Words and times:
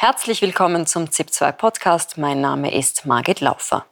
Herzlich 0.00 0.42
willkommen 0.42 0.86
zum 0.86 1.06
ZIP2 1.06 1.50
Podcast. 1.50 2.18
Mein 2.18 2.40
Name 2.40 2.72
ist 2.72 3.04
Margit 3.04 3.40
Laufer. 3.40 3.84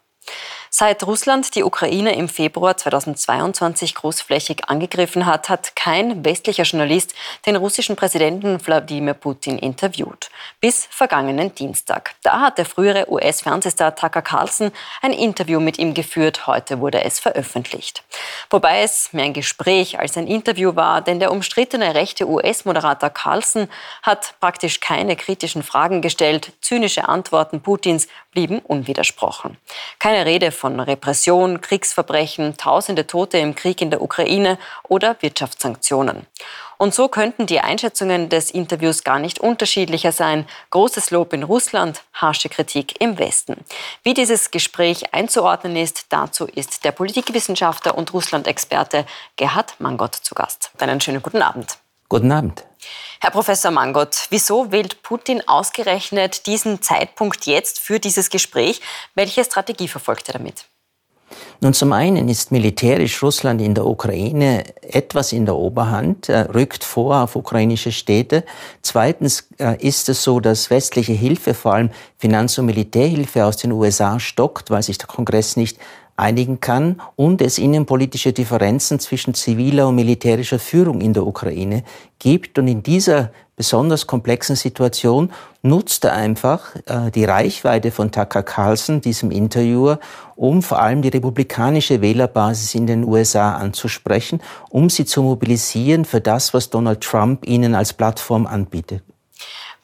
Seit 0.78 1.06
Russland 1.06 1.54
die 1.54 1.64
Ukraine 1.64 2.14
im 2.16 2.28
Februar 2.28 2.76
2022 2.76 3.94
großflächig 3.94 4.68
angegriffen 4.68 5.24
hat, 5.24 5.48
hat 5.48 5.74
kein 5.74 6.22
westlicher 6.22 6.64
Journalist 6.64 7.14
den 7.46 7.56
russischen 7.56 7.96
Präsidenten 7.96 8.58
Wladimir 8.66 9.14
Putin 9.14 9.58
interviewt. 9.58 10.28
Bis 10.60 10.86
vergangenen 10.90 11.54
Dienstag. 11.54 12.14
Da 12.22 12.40
hat 12.42 12.58
der 12.58 12.66
frühere 12.66 13.10
US-Fernsehstar 13.10 13.96
Tucker 13.96 14.20
Carlson 14.20 14.70
ein 15.00 15.14
Interview 15.14 15.60
mit 15.60 15.78
ihm 15.78 15.94
geführt. 15.94 16.46
Heute 16.46 16.78
wurde 16.78 17.02
es 17.04 17.20
veröffentlicht. 17.20 18.04
Wobei 18.50 18.82
es 18.82 19.14
mehr 19.14 19.24
ein 19.24 19.32
Gespräch 19.32 19.98
als 19.98 20.18
ein 20.18 20.26
Interview 20.26 20.76
war, 20.76 21.00
denn 21.00 21.20
der 21.20 21.32
umstrittene 21.32 21.94
rechte 21.94 22.28
US-Moderator 22.28 23.08
Carlson 23.08 23.70
hat 24.02 24.34
praktisch 24.40 24.80
keine 24.80 25.16
kritischen 25.16 25.62
Fragen 25.62 26.02
gestellt. 26.02 26.52
Zynische 26.60 27.08
Antworten 27.08 27.62
Putins 27.62 28.08
blieben 28.36 28.58
unwidersprochen. 28.58 29.56
Keine 29.98 30.26
Rede 30.26 30.52
von 30.52 30.78
Repression, 30.78 31.62
Kriegsverbrechen, 31.62 32.58
tausende 32.58 33.06
Tote 33.06 33.38
im 33.38 33.54
Krieg 33.54 33.80
in 33.80 33.88
der 33.88 34.02
Ukraine 34.02 34.58
oder 34.82 35.16
Wirtschaftssanktionen. 35.22 36.26
Und 36.76 36.94
so 36.94 37.08
könnten 37.08 37.46
die 37.46 37.60
Einschätzungen 37.60 38.28
des 38.28 38.50
Interviews 38.50 39.04
gar 39.04 39.18
nicht 39.18 39.40
unterschiedlicher 39.40 40.12
sein. 40.12 40.46
Großes 40.68 41.10
Lob 41.12 41.32
in 41.32 41.44
Russland, 41.44 42.02
harsche 42.12 42.50
Kritik 42.50 43.00
im 43.00 43.18
Westen. 43.18 43.64
Wie 44.02 44.12
dieses 44.12 44.50
Gespräch 44.50 45.14
einzuordnen 45.14 45.74
ist, 45.74 46.08
dazu 46.10 46.44
ist 46.44 46.84
der 46.84 46.92
Politikwissenschaftler 46.92 47.96
und 47.96 48.12
Russland-Experte 48.12 49.06
Gerhard 49.36 49.80
Mangott 49.80 50.14
zu 50.14 50.34
Gast. 50.34 50.72
Einen 50.76 51.00
schönen 51.00 51.22
guten 51.22 51.40
Abend. 51.40 51.78
Guten 52.10 52.30
Abend. 52.30 52.66
Herr 53.20 53.30
Professor 53.30 53.70
Mangott, 53.70 54.26
wieso 54.30 54.72
wählt 54.72 55.02
Putin 55.02 55.42
ausgerechnet 55.46 56.46
diesen 56.46 56.82
Zeitpunkt 56.82 57.46
jetzt 57.46 57.80
für 57.80 57.98
dieses 57.98 58.30
Gespräch? 58.30 58.80
Welche 59.14 59.44
Strategie 59.44 59.88
verfolgt 59.88 60.28
er 60.28 60.34
damit? 60.34 60.66
Nun, 61.60 61.72
zum 61.72 61.92
einen 61.92 62.28
ist 62.28 62.52
militärisch 62.52 63.22
Russland 63.22 63.60
in 63.60 63.74
der 63.74 63.86
Ukraine 63.86 64.64
etwas 64.82 65.32
in 65.32 65.46
der 65.46 65.56
Oberhand, 65.56 66.28
rückt 66.28 66.84
vor 66.84 67.22
auf 67.22 67.34
ukrainische 67.34 67.92
Städte. 67.92 68.44
Zweitens 68.82 69.48
äh, 69.58 69.76
ist 69.84 70.08
es 70.08 70.22
so, 70.22 70.38
dass 70.38 70.70
westliche 70.70 71.14
Hilfe, 71.14 71.54
vor 71.54 71.74
allem 71.74 71.90
Finanz- 72.18 72.58
und 72.58 72.66
Militärhilfe 72.66 73.44
aus 73.44 73.56
den 73.56 73.72
USA 73.72 74.20
stockt, 74.20 74.70
weil 74.70 74.82
sich 74.82 74.98
der 74.98 75.08
Kongress 75.08 75.56
nicht 75.56 75.78
einigen 76.16 76.60
kann 76.60 77.00
und 77.14 77.42
es 77.42 77.58
innenpolitische 77.58 78.32
Differenzen 78.32 78.98
zwischen 78.98 79.34
ziviler 79.34 79.88
und 79.88 79.96
militärischer 79.96 80.58
Führung 80.58 81.00
in 81.00 81.12
der 81.12 81.26
Ukraine 81.26 81.84
gibt. 82.18 82.58
Und 82.58 82.68
in 82.68 82.82
dieser 82.82 83.30
besonders 83.56 84.06
komplexen 84.06 84.56
Situation 84.56 85.30
nutzt 85.62 86.04
er 86.04 86.12
einfach 86.12 86.76
äh, 86.86 87.10
die 87.10 87.24
Reichweite 87.24 87.90
von 87.90 88.12
Tucker 88.12 88.42
Carlson, 88.42 89.00
diesem 89.00 89.30
Interviewer, 89.30 89.98
um 90.36 90.62
vor 90.62 90.80
allem 90.80 91.02
die 91.02 91.08
republikanische 91.08 92.00
Wählerbasis 92.00 92.74
in 92.74 92.86
den 92.86 93.04
USA 93.04 93.56
anzusprechen, 93.56 94.40
um 94.70 94.90
sie 94.90 95.06
zu 95.06 95.22
mobilisieren 95.22 96.04
für 96.04 96.20
das, 96.20 96.54
was 96.54 96.70
Donald 96.70 97.00
Trump 97.00 97.46
ihnen 97.46 97.74
als 97.74 97.92
Plattform 97.92 98.46
anbietet. 98.46 99.02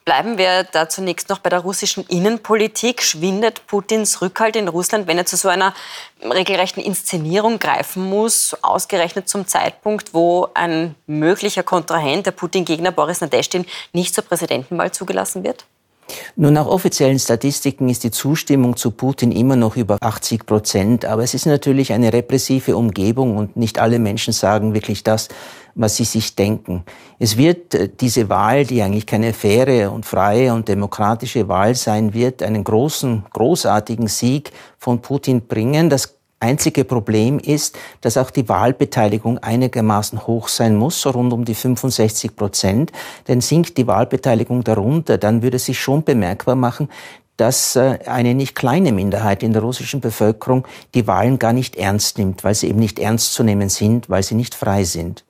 Bleiben 0.04 0.36
wir 0.36 0.64
da 0.64 0.88
zunächst 0.88 1.28
noch 1.28 1.38
bei 1.38 1.48
der 1.48 1.60
russischen 1.60 2.04
Innenpolitik. 2.06 3.02
Schwindet 3.02 3.66
Putins 3.68 4.20
Rückhalt 4.20 4.56
in 4.56 4.66
Russland, 4.66 5.06
wenn 5.06 5.16
er 5.16 5.26
zu 5.26 5.36
so 5.36 5.48
einer 5.48 5.74
regelrechten 6.20 6.82
Inszenierung 6.82 7.60
greifen 7.60 8.08
muss, 8.08 8.56
ausgerechnet 8.62 9.28
zum 9.28 9.46
Zeitpunkt, 9.46 10.12
wo 10.12 10.48
ein 10.54 10.96
möglicher 11.06 11.62
Kontrahent, 11.62 12.26
der 12.26 12.32
Putin-Gegner 12.32 12.90
Boris 12.90 13.20
Nadeshtin, 13.20 13.64
nicht 13.92 14.12
zur 14.12 14.24
Präsidentenwahl 14.24 14.90
zugelassen 14.90 15.44
wird? 15.44 15.66
Nun, 16.36 16.52
nach 16.52 16.66
offiziellen 16.66 17.18
Statistiken 17.18 17.88
ist 17.88 18.04
die 18.04 18.10
Zustimmung 18.10 18.76
zu 18.76 18.90
Putin 18.90 19.32
immer 19.32 19.56
noch 19.56 19.76
über 19.76 19.98
80 20.00 20.46
Prozent. 20.46 21.04
Aber 21.04 21.22
es 21.22 21.34
ist 21.34 21.46
natürlich 21.46 21.92
eine 21.92 22.12
repressive 22.12 22.76
Umgebung 22.76 23.36
und 23.36 23.56
nicht 23.56 23.78
alle 23.78 23.98
Menschen 23.98 24.32
sagen 24.32 24.74
wirklich 24.74 25.02
das, 25.02 25.28
was 25.74 25.96
sie 25.96 26.04
sich 26.04 26.36
denken. 26.36 26.84
Es 27.18 27.36
wird 27.36 27.74
äh, 27.74 27.88
diese 27.88 28.28
Wahl, 28.28 28.64
die 28.66 28.82
eigentlich 28.82 29.06
keine 29.06 29.32
faire 29.32 29.92
und 29.92 30.04
freie 30.04 30.52
und 30.52 30.68
demokratische 30.68 31.48
Wahl 31.48 31.74
sein 31.74 32.14
wird, 32.14 32.42
einen 32.42 32.64
großen, 32.64 33.24
großartigen 33.32 34.08
Sieg 34.08 34.52
von 34.78 35.00
Putin 35.00 35.46
bringen. 35.46 35.88
Das 35.88 36.18
einzige 36.42 36.84
Problem 36.84 37.38
ist, 37.38 37.78
dass 38.00 38.16
auch 38.16 38.30
die 38.30 38.48
Wahlbeteiligung 38.48 39.38
einigermaßen 39.38 40.26
hoch 40.26 40.48
sein 40.48 40.76
muss, 40.76 41.00
so 41.00 41.10
rund 41.10 41.32
um 41.32 41.44
die 41.44 41.54
65 41.54 42.36
Prozent. 42.36 42.92
Denn 43.28 43.40
sinkt 43.40 43.78
die 43.78 43.86
Wahlbeteiligung 43.86 44.64
darunter, 44.64 45.16
dann 45.18 45.42
würde 45.42 45.58
sich 45.58 45.80
schon 45.80 46.04
bemerkbar 46.04 46.56
machen, 46.56 46.88
dass 47.36 47.76
äh, 47.76 47.98
eine 48.06 48.34
nicht 48.34 48.54
kleine 48.54 48.92
Minderheit 48.92 49.42
in 49.42 49.52
der 49.52 49.62
russischen 49.62 50.00
Bevölkerung 50.00 50.66
die 50.94 51.06
Wahlen 51.06 51.38
gar 51.38 51.52
nicht 51.52 51.76
ernst 51.76 52.18
nimmt, 52.18 52.44
weil 52.44 52.54
sie 52.54 52.68
eben 52.68 52.78
nicht 52.78 52.98
ernst 52.98 53.32
zu 53.32 53.42
nehmen 53.42 53.68
sind, 53.68 54.10
weil 54.10 54.22
sie 54.22 54.34
nicht 54.34 54.54
frei 54.54 54.84
sind. 54.84 55.24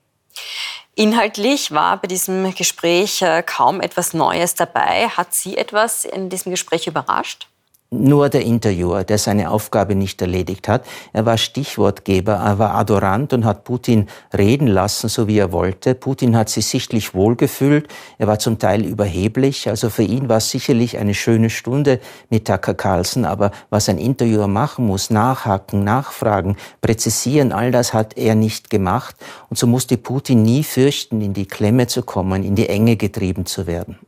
Inhaltlich 0.95 1.73
war 1.73 2.01
bei 2.01 2.09
diesem 2.09 2.55
Gespräch 2.55 3.23
äh, 3.23 3.43
kaum 3.43 3.81
etwas 3.81 4.13
Neues 4.13 4.55
dabei. 4.55 5.09
Hat 5.09 5.33
Sie 5.33 5.57
etwas 5.57 6.05
in 6.05 6.29
diesem 6.29 6.51
Gespräch 6.51 6.87
überrascht? 6.87 7.49
Nur 7.93 8.31
der 8.31 8.43
Interviewer, 8.43 9.05
der 9.05 9.19
seine 9.19 9.51
Aufgabe 9.51 9.95
nicht 9.95 10.21
erledigt 10.23 10.67
hat. 10.67 10.85
Er 11.13 11.27
war 11.27 11.37
Stichwortgeber, 11.37 12.33
er 12.33 12.59
war 12.59 12.75
adorant 12.75 13.33
und 13.33 13.45
hat 13.45 13.65
Putin 13.65 14.09
reden 14.37 14.67
lassen, 14.67 15.09
so 15.09 15.29
wie 15.29 15.39
er 15.39 15.53
wollte. 15.53 15.95
Putin 15.95 16.37
hat 16.37 16.49
sich 16.49 16.67
sichtlich 16.67 17.15
wohlgefühlt. 17.15 17.89
Er 18.19 18.27
war 18.27 18.39
zum 18.39 18.59
Teil 18.59 18.85
überheblich. 18.85 19.69
Also 19.69 19.91
für 19.91 20.03
ihn 20.03 20.29
war 20.29 20.39
es 20.39 20.51
sicherlich 20.51 20.99
eine 20.99 21.15
schöne 21.15 21.51
Stunde 21.51 22.01
mit 22.31 22.47
Tucker 22.47 22.75
Carlson. 22.75 23.25
Aber 23.25 23.51
was 23.69 23.89
ein 23.89 23.99
Interviewer 23.99 24.49
machen 24.49 24.87
muss, 24.87 25.11
nachhaken, 25.11 25.85
nachfragen, 25.85 26.57
präzisieren, 26.81 27.53
all 27.53 27.71
das 27.71 27.93
hat 27.93 28.17
er 28.17 28.35
nicht 28.35 28.71
gemacht. 28.71 29.17
Und 29.51 29.59
so 29.59 29.67
musste 29.67 29.99
Putin 29.99 30.43
nie 30.43 30.65
fürchten, 30.65 31.21
in 31.21 31.35
die 31.35 31.47
Klemme 31.47 31.87
zu 31.87 32.03
kommen, 32.03 32.43
in 32.43 32.55
die 32.55 32.69
Enge 32.69 32.97
getrieben 32.97 33.45
zu 33.45 33.67
werden. 33.67 33.99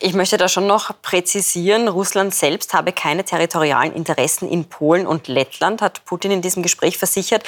Ich 0.00 0.12
möchte 0.12 0.36
da 0.36 0.48
schon 0.48 0.66
noch 0.66 0.90
präzisieren, 1.02 1.86
Russland 1.86 2.34
selbst 2.34 2.74
habe 2.74 2.92
keine 2.92 3.24
territorialen 3.24 3.94
Interessen 3.94 4.48
in 4.48 4.64
Polen 4.64 5.06
und 5.06 5.28
Lettland, 5.28 5.80
hat 5.80 6.04
Putin 6.04 6.32
in 6.32 6.42
diesem 6.42 6.64
Gespräch 6.64 6.98
versichert. 6.98 7.44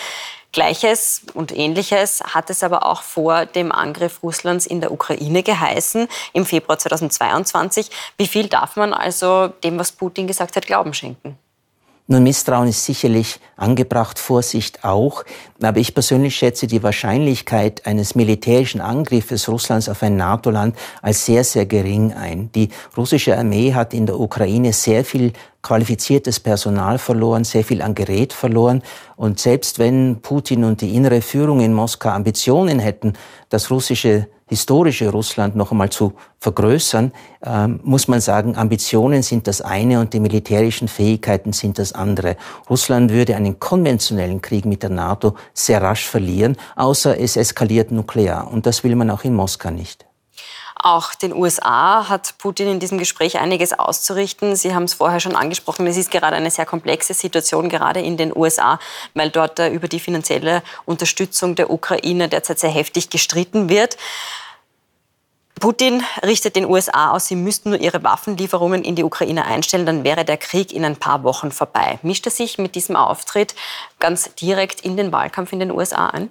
Gleiches 0.53 1.23
und 1.35 1.51
Ähnliches 1.51 2.23
hat 2.23 2.49
es 2.49 2.63
aber 2.63 2.87
auch 2.87 3.03
vor 3.03 3.47
dem 3.47 3.73
Angriff 3.73 4.23
Russlands 4.23 4.65
in 4.65 4.81
der 4.81 4.93
Ukraine 4.93 5.43
geheißen, 5.43 6.09
im 6.33 6.47
Februar 6.47 6.79
2022. 6.79 7.91
Wie 8.17 8.29
viel 8.29 8.49
darf 8.49 8.77
man 8.77 8.95
also 8.95 9.49
dem, 9.49 9.79
was 9.79 9.91
Putin 9.91 10.29
gesagt 10.29 10.55
hat, 10.55 10.67
Glauben 10.67 10.95
schenken? 10.95 11.37
Nun, 12.09 12.23
Misstrauen 12.23 12.69
ist 12.69 12.85
sicherlich 12.85 13.41
angebracht, 13.57 14.21
Vorsicht 14.21 14.85
auch. 14.85 15.25
Aber 15.61 15.81
ich 15.81 15.93
persönlich 15.93 16.37
schätze 16.37 16.69
die 16.69 16.85
Wahrscheinlichkeit 16.85 17.85
eines 17.85 18.15
militärischen 18.15 18.81
Angriffes 18.81 19.49
Russlands 19.49 19.89
auf 19.89 20.05
ein 20.05 20.17
NATO-Land 20.17 20.77
als 21.03 21.27
sehr, 21.27 21.43
sehr 21.43 21.67
gering 21.67 22.13
ein. 22.13 22.53
Die 22.53 22.69
russische 22.97 23.37
Armee 23.37 23.75
hat 23.75 23.93
in 23.93 24.07
der 24.07 24.21
Ukraine 24.21 24.73
sehr 24.73 25.05
viel 25.05 25.33
qualifiziertes 25.63 26.39
Personal 26.39 26.99
verloren, 26.99 27.43
sehr 27.43 27.65
viel 27.65 27.83
an 27.83 27.97
Gerät 27.97 28.33
verloren. 28.33 28.83
Und 29.17 29.41
selbst 29.41 29.81
wenn 29.81 30.21
Putin 30.23 30.63
und 30.63 30.83
die 30.83 30.95
innere 30.95 31.23
Führung 31.23 31.59
in 31.59 31.75
Moskau 31.75 32.11
Ambitionen 32.11 32.79
hätten, 32.79 33.15
das 33.49 33.69
russische 33.69 34.29
historische 34.49 35.11
Russland 35.11 35.57
noch 35.57 35.73
einmal 35.73 35.91
zu 35.91 36.15
vergrößern, 36.39 37.13
ähm, 37.45 37.81
muss 37.83 38.07
man 38.09 38.21
sagen, 38.21 38.57
Ambitionen 38.57 39.23
sind 39.23 39.47
das 39.47 39.61
eine 39.61 40.01
und 40.01 40.13
die 40.13 40.21
militärischen 40.21 40.89
Fähigkeiten 40.89 41.53
sind 41.53 41.79
das 41.79 41.93
andere. 41.93 42.37
Russland 42.71 43.11
würde 43.11 43.35
einen 43.35 43.59
konventionellen 43.59 44.41
Krieg 44.41 44.65
mit 44.65 44.83
der 44.83 44.91
NATO 44.91 45.35
sehr 45.53 45.83
rasch 45.83 46.07
verlieren, 46.07 46.57
außer 46.77 47.19
es 47.19 47.37
eskaliert 47.37 47.91
nuklear. 47.91 48.51
Und 48.51 48.67
das 48.67 48.85
will 48.85 48.95
man 48.95 49.11
auch 49.11 49.25
in 49.25 49.35
Moskau 49.35 49.71
nicht. 49.71 50.07
Auch 50.79 51.15
den 51.15 51.35
USA 51.35 52.09
hat 52.09 52.35
Putin 52.37 52.69
in 52.69 52.81
diesem 52.81 52.99
Gespräch 52.99 53.39
einiges 53.39 53.73
auszurichten. 53.73 54.57
Sie 54.57 54.75
haben 54.75 54.85
es 54.85 54.95
vorher 54.95 55.21
schon 55.21 55.35
angesprochen, 55.35 55.87
es 55.87 55.97
ist 55.97 56.11
gerade 56.11 56.37
eine 56.37 56.51
sehr 56.51 56.67
komplexe 56.67 57.15
Situation, 57.15 57.71
gerade 57.71 58.01
in 58.01 58.19
den 58.19 58.37
USA, 58.37 58.79
weil 59.15 59.31
dort 59.31 59.59
äh, 59.59 59.71
über 59.71 59.89
die 59.89 60.01
finanzielle 60.01 60.63
Unterstützung 60.85 61.55
der 61.55 61.71
Ukraine 61.71 62.29
derzeit 62.29 62.59
sehr 62.59 62.71
heftig 62.71 63.09
gestritten 63.09 63.71
wird. 63.71 63.97
Putin 65.59 66.05
richtet 66.23 66.55
den 66.55 66.67
USA 66.67 67.13
aus, 67.13 67.27
sie 67.27 67.37
müssten 67.37 67.71
nur 67.71 67.81
ihre 67.81 68.05
Waffenlieferungen 68.05 68.85
in 68.85 68.95
die 68.95 69.05
Ukraine 69.05 69.47
einstellen, 69.47 69.87
dann 69.87 70.05
wäre 70.05 70.27
der 70.27 70.37
Krieg 70.37 70.71
in 70.73 70.85
ein 70.85 70.97
paar 70.97 71.23
Wochen 71.23 71.51
vorbei. 71.51 71.99
Mischt 72.03 72.27
er 72.27 72.33
sich 72.33 72.59
mit 72.59 72.75
diesem 72.75 72.97
Auftritt 72.97 73.55
ganz 73.99 74.35
direkt 74.35 74.83
in 74.83 74.99
den 74.99 75.13
Wahlkampf 75.13 75.53
in 75.53 75.61
den 75.61 75.71
USA 75.71 76.09
ein? 76.09 76.31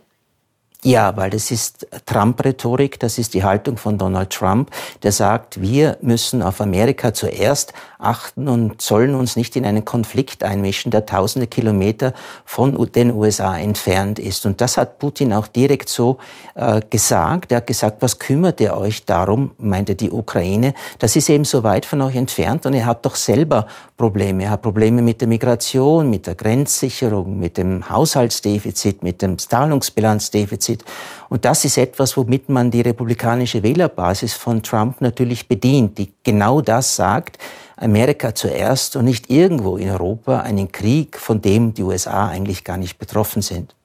Ja, 0.86 1.18
weil 1.18 1.32
das 1.32 1.50
ist 1.50 1.88
Trump-Rhetorik, 2.06 3.00
das 3.00 3.18
ist 3.18 3.34
die 3.34 3.44
Haltung 3.44 3.78
von 3.78 3.98
Donald 3.98 4.30
Trump, 4.30 4.70
der 5.02 5.12
sagt, 5.12 5.60
wir 5.60 5.98
müssen 6.02 6.44
auf 6.44 6.62
Amerika 6.62 7.12
zuerst 7.12 7.74
achten 7.98 8.48
und 8.48 8.82
sollen 8.84 9.16
uns 9.16 9.36
nicht 9.36 9.56
in 9.56 9.66
einen 9.66 9.84
Konflikt 9.84 10.44
einmischen, 10.44 10.92
der 10.92 11.08
tausende 11.08 11.48
Kilometer 11.48 12.14
von 12.46 12.78
den 12.92 13.12
USA 13.12 13.58
entfernt 13.58 14.20
ist. 14.20 14.46
Und 14.46 14.62
das 14.62 14.78
hat 14.78 15.00
Putin 15.00 15.34
auch 15.34 15.48
direkt 15.48 15.90
so 15.90 16.20
äh, 16.54 16.82
gesagt. 16.88 17.52
Er 17.52 17.58
hat 17.58 17.68
gesagt, 17.68 18.04
was 18.04 18.20
kümmert 18.20 18.62
ihr 18.62 18.78
euch 18.78 19.06
darum, 19.06 19.52
meinte 19.58 19.96
die 19.96 20.12
Ukraine, 20.12 20.76
das 21.00 21.16
ist 21.16 21.30
eben 21.30 21.46
so 21.46 21.64
weit 21.64 21.88
von 21.88 22.00
euch 22.04 22.16
entfernt 22.16 22.68
und 22.68 22.74
ihr 22.74 22.86
habt 22.86 23.08
doch 23.08 23.16
selber 23.16 23.66
Probleme. 23.98 24.44
Ihr 24.44 24.52
habt 24.52 24.64
Probleme 24.64 25.02
mit 25.02 25.22
der 25.22 25.28
Migration, 25.28 26.10
mit 26.10 26.28
der 26.28 26.36
Grenzsicherung, 26.36 27.40
mit 27.40 27.58
dem 27.58 27.90
Haushaltsdefizit, 27.90 29.04
mit 29.04 29.22
dem 29.22 29.38
Zahlungsbilanzdefizit. 29.40 30.75
Brexit. 30.76 30.86
Und 31.30 31.46
das 31.46 31.66
ist 31.66 31.78
etwas, 31.78 32.18
womit 32.18 32.50
man 32.50 32.72
die 32.72 32.82
republikanische 32.82 33.64
Wählerbasis 33.64 34.34
von 34.34 34.62
Trump 34.62 35.02
natürlich 35.02 35.48
bedient, 35.48 35.98
die 35.98 36.14
genau 36.24 36.62
das 36.62 36.96
sagt, 36.96 37.38
Amerika 37.78 38.34
zuerst 38.34 38.96
und 38.96 39.06
nicht 39.06 39.30
irgendwo 39.30 39.78
in 39.78 39.90
Europa 39.90 40.40
einen 40.42 40.72
Krieg, 40.72 41.18
von 41.18 41.42
dem 41.42 41.74
die 41.74 41.84
USA 41.84 42.28
eigentlich 42.28 42.64
gar 42.64 42.78
nicht 42.78 42.98
betroffen 42.98 43.42
sind. 43.42 43.76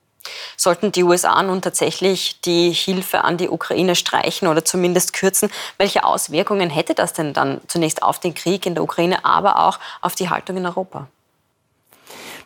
Sollten 0.56 0.92
die 0.92 1.02
USA 1.02 1.42
nun 1.42 1.62
tatsächlich 1.62 2.40
die 2.42 2.70
Hilfe 2.70 3.24
an 3.24 3.38
die 3.38 3.48
Ukraine 3.48 3.96
streichen 3.96 4.48
oder 4.48 4.64
zumindest 4.64 5.14
kürzen, 5.14 5.50
welche 5.78 6.04
Auswirkungen 6.04 6.70
hätte 6.70 6.94
das 6.94 7.14
denn 7.14 7.32
dann 7.32 7.60
zunächst 7.66 8.02
auf 8.02 8.20
den 8.20 8.34
Krieg 8.34 8.66
in 8.66 8.74
der 8.74 8.84
Ukraine, 8.84 9.24
aber 9.24 9.58
auch 9.58 9.80
auf 10.02 10.14
die 10.14 10.28
Haltung 10.28 10.58
in 10.58 10.66
Europa? 10.66 11.08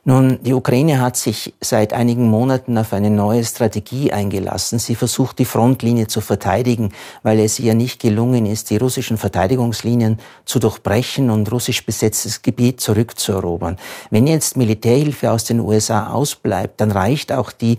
Nun, 0.06 0.38
die 0.42 0.52
Ukraine 0.52 1.00
hat 1.00 1.16
sich 1.16 1.54
seit 1.62 1.94
einigen 1.94 2.28
Monaten 2.28 2.76
auf 2.76 2.92
eine 2.92 3.08
neue 3.08 3.42
Strategie 3.42 4.12
eingelassen. 4.12 4.78
Sie 4.78 4.96
versucht, 4.96 5.38
die 5.38 5.46
Frontlinie 5.46 6.08
zu 6.08 6.20
verteidigen, 6.20 6.92
weil 7.22 7.40
es 7.40 7.58
ihr 7.58 7.72
nicht 7.72 8.02
gelungen 8.02 8.44
ist, 8.44 8.68
die 8.68 8.76
russischen 8.76 9.16
Verteidigungslinien 9.16 10.18
zu 10.44 10.58
durchbrechen 10.58 11.30
und 11.30 11.50
russisch 11.50 11.86
besetztes 11.86 12.42
Gebiet 12.42 12.82
zurückzuerobern. 12.82 13.78
Wenn 14.10 14.26
jetzt 14.26 14.58
Militärhilfe 14.58 15.30
aus 15.30 15.44
den 15.44 15.60
USA 15.60 16.08
ausbleibt, 16.08 16.82
dann 16.82 16.90
reicht 16.90 17.32
auch 17.32 17.50
die 17.50 17.78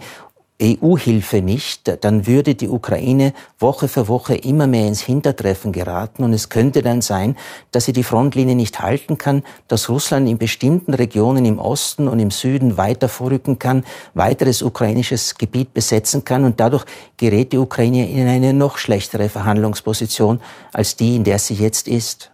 EU-Hilfe 0.62 1.42
nicht, 1.42 2.04
dann 2.04 2.28
würde 2.28 2.56
die 2.56 2.70
Ukraine 2.70 3.34
Woche 3.60 3.90
für 3.90 4.08
Woche 4.08 4.36
immer 4.36 4.68
mehr 4.68 4.88
ins 4.88 5.02
Hintertreffen 5.02 5.74
geraten 5.74 6.24
und 6.24 6.32
es 6.32 6.48
könnte 6.48 6.82
dann 6.82 7.02
sein, 7.02 7.36
dass 7.72 7.86
sie 7.86 7.94
die 7.94 8.04
Frontlinie 8.04 8.56
nicht 8.56 8.80
halten 8.80 9.18
kann, 9.18 9.44
dass 9.68 9.90
Russland 9.90 10.30
in 10.30 10.38
bestimmten 10.38 10.94
Regionen 10.94 11.44
im 11.44 11.60
Osten 11.60 12.08
und 12.08 12.20
im 12.20 12.32
Süden 12.32 12.78
weiter 12.78 13.10
vorrücken 13.10 13.60
kann, 13.60 13.84
weiteres 14.14 14.62
ukrainisches 14.62 15.36
Gebiet 15.36 15.74
besetzen 15.74 16.24
kann 16.24 16.46
und 16.46 16.60
dadurch 16.62 16.86
gerät 17.18 17.52
die 17.52 17.58
Ukraine 17.58 18.10
in 18.10 18.26
eine 18.26 18.54
noch 18.54 18.78
schlechtere 18.78 19.28
Verhandlungsposition 19.28 20.40
als 20.72 20.96
die, 20.96 21.18
in 21.18 21.26
der 21.26 21.40
sie 21.40 21.56
jetzt 21.56 21.90
ist. 21.90 22.32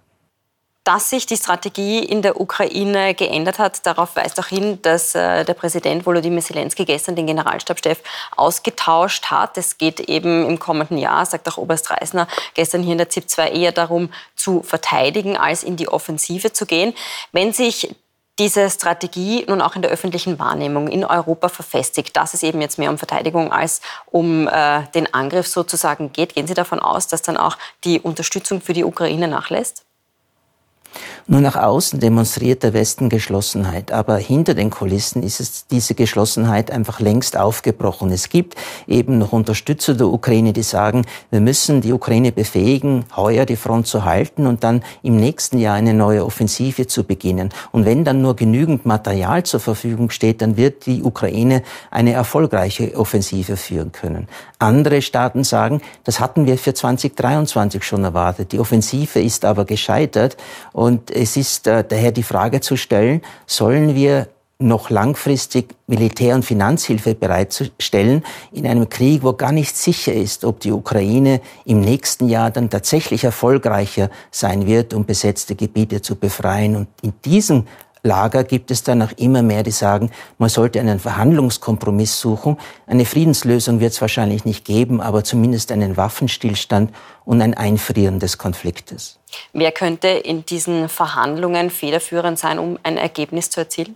Dass 0.83 1.12
sich 1.12 1.28
die 1.28 1.38
Strategie 1.38 2.00
in 2.00 2.24
der 2.24 2.42
Ukraine 2.42 3.13
geändert 3.13 3.60
hat, 3.60 3.86
darauf 3.86 4.16
weist 4.16 4.39
auch 4.39 4.48
hin, 4.48 4.81
dass 4.81 5.13
äh, 5.13 5.45
der 5.45 5.54
Präsident 5.54 6.07
Volodymyr 6.07 6.42
Zelensky 6.42 6.86
gestern 6.86 7.16
den 7.16 7.28
Generalstabschef 7.28 8.01
ausgetauscht 8.36 9.25
hat. 9.25 9.60
Es 9.60 9.78
geht 9.78 10.00
eben 10.00 10.50
im 10.50 10.57
kommenden 10.57 10.98
Jahr, 10.98 11.24
sagt 11.28 11.48
auch 11.48 11.57
Oberst 11.57 11.92
Reisner 11.92 12.28
gestern 12.56 12.81
hier 12.81 12.94
in 12.94 12.98
der 12.98 13.10
ZIP 13.10 13.30
2 13.30 13.51
eher 13.51 13.72
darum, 13.72 14.12
zu 14.36 14.63
verteidigen, 14.63 15.38
als 15.38 15.63
in 15.63 15.75
die 15.75 15.88
Offensive 15.88 16.51
zu 16.51 16.66
gehen. 16.66 16.95
Wenn 17.31 17.54
sich 17.54 17.95
diese 18.39 18.68
Strategie 18.72 19.45
nun 19.48 19.62
auch 19.62 19.75
in 19.75 19.84
der 19.84 19.92
öffentlichen 19.92 20.39
Wahrnehmung 20.39 20.88
in 20.88 21.06
Europa 21.06 21.48
verfestigt, 21.50 22.18
dass 22.18 22.34
es 22.34 22.42
eben 22.42 22.60
jetzt 22.60 22.80
mehr 22.80 22.89
um 22.89 22.98
Verteidigung 22.98 23.51
als 23.51 23.81
um 24.07 24.48
äh, 24.48 24.81
den 24.95 25.13
Angriff 25.13 25.48
sozusagen 25.48 26.12
geht. 26.12 26.34
Gehen 26.34 26.48
Sie 26.48 26.56
davon 26.56 26.80
aus, 26.80 27.07
dass 27.07 27.22
dann 27.22 27.38
auch 27.38 27.57
die 27.84 28.00
Unterstützung 28.00 28.60
für 28.60 28.74
die 28.74 28.84
Ukraine 28.84 29.27
nachlässt? 29.27 29.84
Nur 31.27 31.41
nach 31.41 31.56
außen 31.56 32.00
demonstriert 32.00 32.63
der 32.63 32.73
Westen 32.73 33.09
Geschlossenheit, 33.09 33.91
aber 33.91 34.18
hinter 34.18 34.53
den 34.53 34.69
Kulissen 34.69 35.23
ist 35.23 35.39
es 35.39 35.68
diese 35.68 35.94
Geschlossenheit 35.94 36.71
einfach 36.71 37.00
längst 37.00 37.38
aufgebrochen. 37.38 38.12
Es 38.12 38.29
gibt 38.29 38.56
eben 38.88 39.18
noch 39.18 39.31
Unterstützer 39.31 39.94
der 39.94 40.07
Ukraine, 40.07 40.51
die 40.51 40.63
sagen, 40.63 41.06
wir 41.29 41.39
müssen 41.39 41.81
die 41.81 41.94
Ukraine 41.94 42.31
befähigen, 42.31 43.06
heuer 43.15 43.45
die 43.45 43.56
Front 43.56 43.88
zu 43.88 44.03
halten 44.03 44.47
und 44.47 44.63
dann 44.63 44.83
im 45.03 45.15
nächsten 45.18 45.59
Jahr 45.59 45.75
eine 45.75 45.94
neue 45.94 46.25
Offensive 46.25 46.88
zu 46.88 47.03
beginnen. 47.03 47.50
Und 47.71 47.85
wenn 47.85 48.03
dann 48.03 48.21
nur 48.21 48.35
genügend 48.35 48.85
Material 48.85 49.44
zur 49.44 49.59
Verfügung 49.59 50.09
steht, 50.09 50.41
dann 50.41 50.57
wird 50.57 50.85
die 50.85 51.03
Ukraine 51.03 51.62
eine 51.91 52.13
erfolgreiche 52.13 52.97
Offensive 52.97 53.57
führen 53.57 53.91
können. 53.91 54.27
Andere 54.59 55.01
Staaten 55.01 55.44
sagen, 55.44 55.81
das 56.03 56.19
hatten 56.19 56.45
wir 56.45 56.57
für 56.57 56.74
2023 56.74 57.83
schon 57.83 58.03
erwartet. 58.03 58.51
Die 58.51 58.59
Offensive 58.59 59.19
ist 59.19 59.45
aber 59.45 59.65
gescheitert 59.65 60.38
und 60.74 61.11
es 61.13 61.38
ist 61.38 61.68
äh, 61.68 61.84
daher 61.88 62.12
die 62.12 62.24
Frage 62.24 62.62
zu 62.62 62.75
stellen, 62.78 63.22
sollen 63.46 63.96
wir 63.96 64.28
noch 64.62 64.90
langfristig 64.90 65.75
Militär- 65.88 66.36
und 66.36 66.46
Finanzhilfe 66.46 67.16
bereitzustellen 67.16 68.24
in 68.52 68.68
einem 68.68 68.88
Krieg, 68.90 69.24
wo 69.24 69.34
gar 69.34 69.52
nicht 69.52 69.75
sicher 69.75 70.13
ist, 70.13 70.46
ob 70.46 70.60
die 70.60 70.72
Ukraine 70.72 71.42
im 71.66 71.81
nächsten 71.81 72.30
Jahr 72.30 72.52
dann 72.52 72.69
tatsächlich 72.69 73.24
erfolgreicher 73.24 74.10
sein 74.30 74.68
wird, 74.68 74.94
um 74.94 75.06
besetzte 75.06 75.56
Gebiete 75.56 76.02
zu 76.02 76.16
befreien. 76.16 76.75
Und 76.75 76.88
in 77.02 77.13
diesem 77.25 77.66
Lager 78.03 78.44
gibt 78.44 78.71
es 78.71 78.83
dann 78.83 79.01
auch 79.01 79.12
immer 79.18 79.44
mehr, 79.44 79.62
die 79.62 79.71
sagen, 79.71 80.12
man 80.39 80.50
sollte 80.50 80.80
einen 80.80 81.00
Verhandlungskompromiss 81.00 82.19
suchen. 82.19 82.57
Eine 82.88 83.06
Friedenslösung 83.06 83.80
wird 83.80 83.94
es 83.94 84.01
wahrscheinlich 84.01 84.44
nicht 84.44 84.65
geben, 84.65 85.01
aber 85.01 85.24
zumindest 85.24 85.71
einen 85.71 85.98
Waffenstillstand 85.98 86.92
und 87.25 87.42
ein 87.42 87.53
Einfrieren 87.53 88.19
des 88.19 88.39
Konfliktes. 88.39 89.19
Wer 89.53 89.71
könnte 89.71 90.07
in 90.07 90.45
diesen 90.45 90.89
Verhandlungen 90.89 91.69
federführend 91.69 92.39
sein, 92.39 92.57
um 92.57 92.80
ein 92.83 92.98
Ergebnis 92.98 93.50
zu 93.51 93.62
erzielen? 93.62 93.95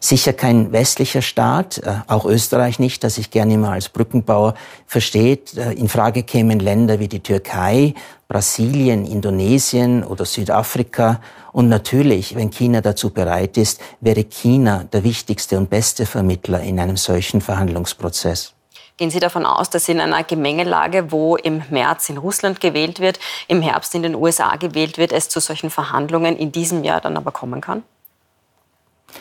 Sicher 0.00 0.32
kein 0.32 0.72
westlicher 0.72 1.22
Staat, 1.22 1.78
äh, 1.78 1.96
auch 2.06 2.24
Österreich 2.24 2.78
nicht, 2.78 3.02
das 3.02 3.16
sich 3.16 3.30
gerne 3.30 3.54
immer 3.54 3.72
als 3.72 3.88
Brückenbauer 3.88 4.54
versteht. 4.86 5.56
Äh, 5.56 5.72
in 5.72 5.88
Frage 5.88 6.22
kämen 6.22 6.60
Länder 6.60 7.00
wie 7.00 7.08
die 7.08 7.20
Türkei, 7.20 7.94
Brasilien, 8.28 9.06
Indonesien 9.06 10.04
oder 10.04 10.24
Südafrika. 10.24 11.20
Und 11.52 11.68
natürlich, 11.68 12.36
wenn 12.36 12.50
China 12.50 12.80
dazu 12.80 13.10
bereit 13.10 13.56
ist, 13.56 13.80
wäre 14.00 14.24
China 14.24 14.84
der 14.84 15.02
wichtigste 15.02 15.58
und 15.58 15.70
beste 15.70 16.06
Vermittler 16.06 16.60
in 16.60 16.78
einem 16.78 16.96
solchen 16.96 17.40
Verhandlungsprozess. 17.40 18.54
Gehen 18.98 19.10
Sie 19.10 19.20
davon 19.20 19.46
aus, 19.46 19.70
dass 19.70 19.88
in 19.88 20.00
einer 20.00 20.24
Gemengelage, 20.24 21.12
wo 21.12 21.36
im 21.36 21.62
März 21.70 22.08
in 22.08 22.18
Russland 22.18 22.60
gewählt 22.60 22.98
wird, 22.98 23.20
im 23.46 23.62
Herbst 23.62 23.94
in 23.94 24.02
den 24.02 24.16
USA 24.16 24.56
gewählt 24.56 24.98
wird, 24.98 25.12
es 25.12 25.28
zu 25.28 25.40
solchen 25.40 25.70
Verhandlungen 25.70 26.36
in 26.36 26.50
diesem 26.50 26.82
Jahr 26.82 27.00
dann 27.00 27.16
aber 27.16 27.30
kommen 27.30 27.60
kann? 27.60 27.84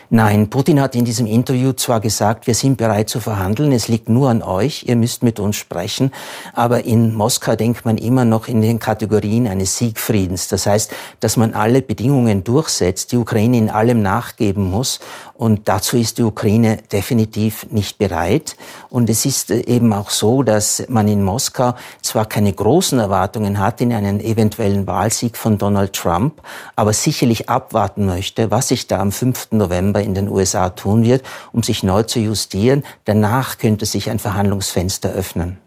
Nein, 0.09 0.49
Putin 0.49 0.81
hat 0.81 0.95
in 0.95 1.05
diesem 1.05 1.25
Interview 1.27 1.73
zwar 1.73 1.99
gesagt, 1.99 2.47
wir 2.47 2.55
sind 2.55 2.77
bereit 2.77 3.09
zu 3.09 3.19
verhandeln, 3.19 3.71
es 3.71 3.87
liegt 3.87 4.09
nur 4.09 4.29
an 4.29 4.41
euch, 4.41 4.83
ihr 4.87 4.95
müsst 4.95 5.23
mit 5.23 5.39
uns 5.39 5.55
sprechen, 5.55 6.11
aber 6.53 6.85
in 6.85 7.13
Moskau 7.13 7.55
denkt 7.55 7.85
man 7.85 7.97
immer 7.97 8.23
noch 8.23 8.47
in 8.47 8.61
den 8.61 8.79
Kategorien 8.79 9.47
eines 9.47 9.77
Siegfriedens. 9.77 10.47
Das 10.47 10.65
heißt, 10.65 10.93
dass 11.19 11.35
man 11.35 11.53
alle 11.53 11.81
Bedingungen 11.81 12.43
durchsetzt, 12.43 13.11
die 13.11 13.17
Ukraine 13.17 13.57
in 13.57 13.69
allem 13.69 14.01
nachgeben 14.01 14.69
muss 14.69 14.99
und 15.37 15.67
dazu 15.69 15.97
ist 15.97 16.17
die 16.17 16.23
Ukraine 16.23 16.77
definitiv 16.91 17.67
nicht 17.69 17.99
bereit. 17.99 18.55
Und 18.89 19.07
es 19.07 19.23
ist 19.23 19.51
eben 19.51 19.93
auch 19.93 20.09
so, 20.09 20.41
dass 20.41 20.83
man 20.89 21.07
in 21.07 21.23
Moskau 21.23 21.75
zwar 22.01 22.25
keine 22.25 22.51
großen 22.51 22.97
Erwartungen 22.97 23.59
hat 23.59 23.79
in 23.79 23.93
einen 23.93 24.19
eventuellen 24.19 24.87
Wahlsieg 24.87 25.37
von 25.37 25.59
Donald 25.59 25.93
Trump, 25.93 26.41
aber 26.75 26.91
sicherlich 26.91 27.49
abwarten 27.49 28.07
möchte, 28.07 28.49
was 28.49 28.69
sich 28.69 28.87
da 28.87 28.99
am 28.99 29.11
5. 29.11 29.49
November 29.77 30.01
in 30.01 30.15
den 30.15 30.29
USA 30.29 30.69
tun 30.69 31.03
wird, 31.03 31.23
um 31.51 31.61
sich 31.61 31.83
neu 31.83 32.03
zu 32.03 32.19
justieren. 32.19 32.83
Danach 33.05 33.57
könnte 33.57 33.85
sich 33.85 34.09
ein 34.09 34.19
Verhandlungsfenster 34.19 35.09
öffnen. 35.09 35.59